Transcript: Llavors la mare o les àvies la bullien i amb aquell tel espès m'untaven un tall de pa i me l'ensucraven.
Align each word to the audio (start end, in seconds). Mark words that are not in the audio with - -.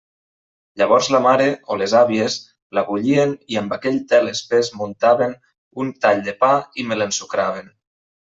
Llavors 0.81 1.09
la 1.15 1.19
mare 1.25 1.45
o 1.73 1.75
les 1.81 1.91
àvies 1.99 2.37
la 2.77 2.83
bullien 2.87 3.35
i 3.55 3.59
amb 3.61 3.75
aquell 3.77 3.99
tel 4.13 4.31
espès 4.33 4.73
m'untaven 4.79 5.37
un 5.83 5.91
tall 6.07 6.27
de 6.31 6.37
pa 6.45 6.53
i 6.81 6.87
me 6.93 6.97
l'ensucraven. 7.01 7.71